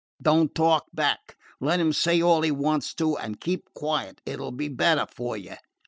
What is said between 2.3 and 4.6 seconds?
he wants to, and keep quiet. It 'll